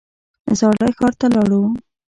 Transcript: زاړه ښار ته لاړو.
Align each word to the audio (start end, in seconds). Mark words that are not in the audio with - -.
زاړه 0.59 0.89
ښار 0.97 1.13
ته 1.19 1.27
لاړو. 1.33 1.61